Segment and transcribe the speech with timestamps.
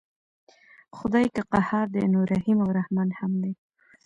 [0.97, 3.53] خدای که قهار دی نو رحیم او رحمن هم دی.